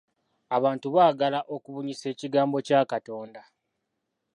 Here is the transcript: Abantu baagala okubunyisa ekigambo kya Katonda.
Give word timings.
Abantu 0.57 0.87
baagala 0.95 1.39
okubunyisa 1.55 2.05
ekigambo 2.13 2.57
kya 2.67 2.81
Katonda. 2.91 3.41